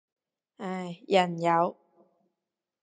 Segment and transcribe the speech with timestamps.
[0.57, 1.77] 唉，人有